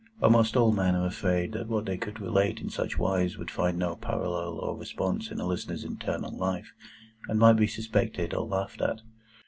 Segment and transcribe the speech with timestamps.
[0.19, 3.77] Almost all men are afraid that what they could relate in such wise would find
[3.77, 6.73] no parallel or response in a listener's internal life,
[7.29, 9.01] and might be suspected or laughed at.